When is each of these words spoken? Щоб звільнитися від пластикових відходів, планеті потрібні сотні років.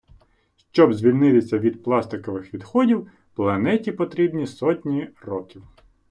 Щоб 0.71 0.93
звільнитися 0.93 1.59
від 1.59 1.83
пластикових 1.83 2.53
відходів, 2.53 3.07
планеті 3.33 3.91
потрібні 3.91 4.47
сотні 4.47 5.09
років. 5.21 5.63